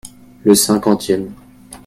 Le 0.45 0.55
cinquantième. 0.55 1.31